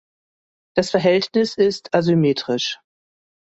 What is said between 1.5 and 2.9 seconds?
ist asymmetrisch.